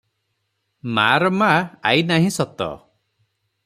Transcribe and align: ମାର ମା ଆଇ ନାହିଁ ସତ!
ମାର 0.99 1.31
ମା 1.43 1.51
ଆଇ 1.91 2.09
ନାହିଁ 2.13 2.35
ସତ! 2.41 2.75